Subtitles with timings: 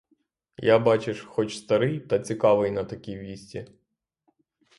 [0.57, 3.67] Я, бачиш, хоч старий, та цікавий на такі вісті.